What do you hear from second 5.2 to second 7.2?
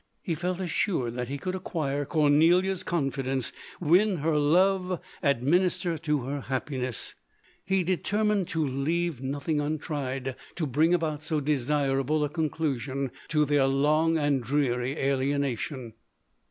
and admi nister to her happiness;